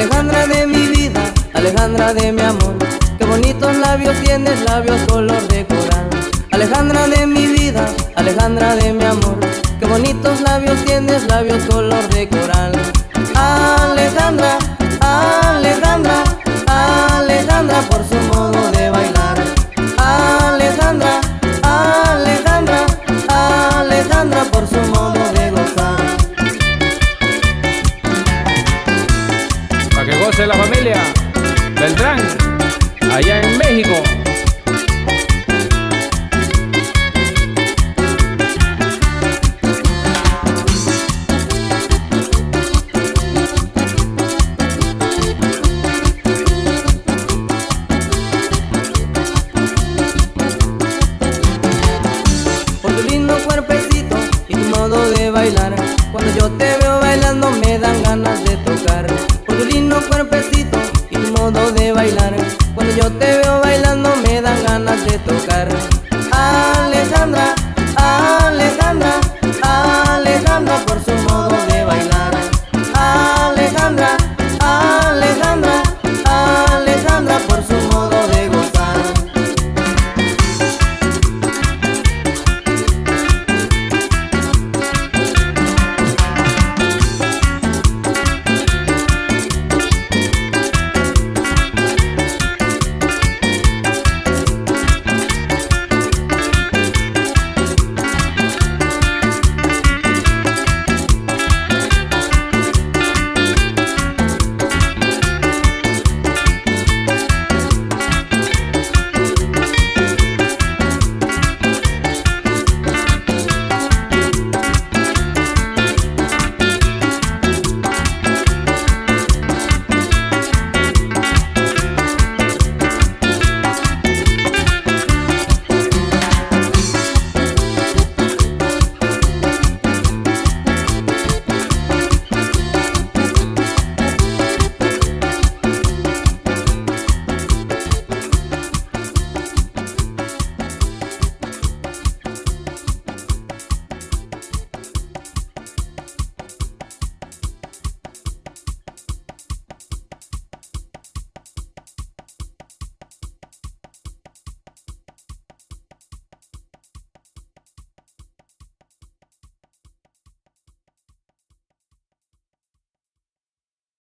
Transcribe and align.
Alejandra 0.00 0.46
de 0.46 0.66
mi 0.66 0.86
vida, 0.86 1.20
Alejandra 1.52 2.14
de 2.14 2.32
mi 2.32 2.40
amor, 2.40 2.74
qué 3.18 3.26
bonitos 3.26 3.76
labios 3.76 4.18
tienes, 4.24 4.58
labios 4.62 4.98
color 5.06 5.46
de 5.48 5.66
coral. 5.66 6.08
Alejandra 6.50 7.06
de 7.06 7.26
mi 7.26 7.46
vida, 7.46 7.84
Alejandra 8.16 8.76
de 8.76 8.94
mi 8.94 9.04
amor, 9.04 9.36
qué 9.78 9.84
bonitos 9.84 10.40
labios 10.40 10.82
tienes, 10.86 11.24
labios 11.24 11.62
color 11.64 12.02
de 12.08 12.09
Goce 30.30 30.46
la 30.46 30.54
familia 30.54 30.96
Beltrán, 31.74 32.20
allá 33.10 33.40
en 33.40 33.58
México. 33.58 34.29
te 63.18 63.38
veo 63.38 63.60
bailando 63.60 64.10
me 64.24 64.40
dan 64.40 64.62
ganas 64.62 65.04
de 65.04 65.18
tocar. 65.18 65.68
Alessandra, 66.32 67.54